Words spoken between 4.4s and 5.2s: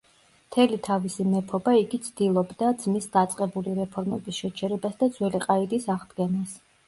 შეჩერებას და